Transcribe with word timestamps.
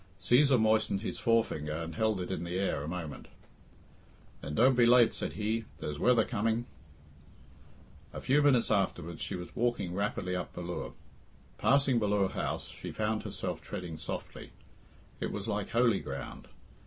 Cæsar 0.19 0.59
moistened 0.59 1.01
his 1.01 1.19
forefinger 1.19 1.73
and 1.75 1.93
held 1.93 2.19
it 2.19 2.31
in 2.31 2.43
the 2.43 2.57
air 2.57 2.81
a 2.81 2.87
moment. 2.87 3.27
"Then 4.41 4.55
don't 4.55 4.73
be 4.73 4.87
late," 4.87 5.13
said 5.13 5.33
he, 5.33 5.65
"there's 5.77 5.99
weather 5.99 6.25
coming." 6.25 6.65
A 8.11 8.19
few 8.19 8.41
minutes 8.41 8.71
afterwards 8.71 9.21
she 9.21 9.35
was 9.35 9.55
walking 9.55 9.93
rapidly 9.93 10.35
up 10.35 10.53
Ballure. 10.55 10.93
Passing 11.59 11.99
Ballure 11.99 12.29
House, 12.31 12.69
she 12.69 12.91
found 12.91 13.21
herself 13.21 13.61
treading 13.61 13.99
softly. 13.99 14.49
It 15.19 15.31
was 15.31 15.47
like 15.47 15.69
holy 15.69 15.99
ground. 15.99 16.47